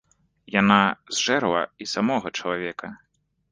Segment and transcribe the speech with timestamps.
[0.61, 0.77] Яна
[1.17, 2.93] зжэрла і самога чалавека.